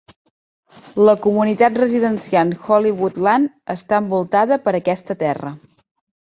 [1.07, 5.55] La comunitat residencial Hollywoodland està envoltada per aquesta terra.